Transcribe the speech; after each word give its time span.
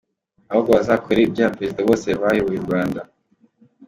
Ahubwo 0.51 0.71
bazakore 0.77 1.19
iby' 1.21 1.43
Abaperezida 1.45 1.81
bose 1.89 2.07
bayoboye 2.21 2.57
u 2.59 2.65
Rwanda. 2.67 3.01